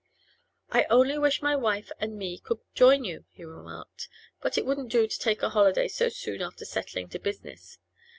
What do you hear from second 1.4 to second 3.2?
my wife and me could join